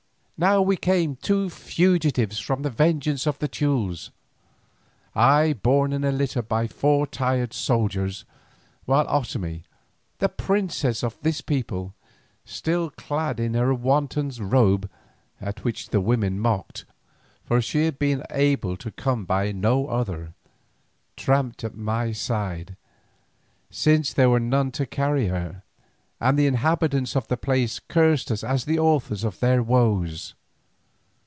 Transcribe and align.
Now 0.43 0.63
we 0.63 0.75
came 0.75 1.17
two 1.17 1.51
fugitives 1.51 2.39
from 2.39 2.63
the 2.63 2.71
vengeance 2.71 3.27
of 3.27 3.37
the 3.37 3.47
Teules, 3.47 4.09
I 5.13 5.53
borne 5.53 5.93
in 5.93 6.03
a 6.03 6.11
litter 6.11 6.41
by 6.41 6.65
four 6.67 7.05
tired 7.05 7.53
soldiers, 7.53 8.25
while 8.85 9.05
Otomie, 9.07 9.65
the 10.17 10.29
princess 10.29 11.03
of 11.03 11.21
this 11.21 11.41
people, 11.41 11.93
still 12.43 12.89
clad 12.89 13.39
in 13.39 13.53
her 13.53 13.71
wanton's 13.71 14.39
robe, 14.41 14.89
at 15.39 15.63
which 15.63 15.89
the 15.89 16.01
women 16.01 16.39
mocked, 16.39 16.85
for 17.43 17.61
she 17.61 17.85
had 17.85 17.99
been 17.99 18.23
able 18.31 18.75
to 18.77 18.89
come 18.89 19.25
by 19.25 19.51
no 19.51 19.85
other, 19.89 20.33
tramped 21.15 21.63
at 21.63 21.75
my 21.75 22.11
side, 22.13 22.75
since 23.69 24.11
there 24.11 24.31
were 24.31 24.39
none 24.39 24.71
to 24.71 24.87
carry 24.87 25.27
her, 25.27 25.61
and 26.23 26.37
the 26.37 26.45
inhabitants 26.45 27.15
of 27.15 27.27
the 27.29 27.35
place 27.37 27.79
cursed 27.79 28.29
us 28.29 28.43
as 28.43 28.65
the 28.65 28.77
authors 28.77 29.23
of 29.23 29.39
their 29.39 29.63
woes. 29.63 30.35